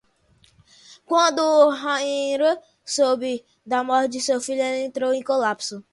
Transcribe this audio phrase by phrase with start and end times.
[1.05, 5.83] Quando Rhaenyra soube da morte de seu filho, ela entrou em colapso.